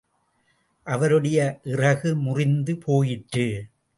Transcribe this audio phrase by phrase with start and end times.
[0.87, 1.59] அவருடைய
[1.63, 3.47] இறகு முறிந்து போயிற்று.